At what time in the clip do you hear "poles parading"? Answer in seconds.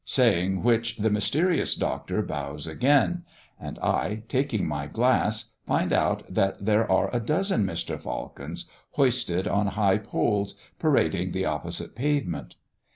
9.99-11.33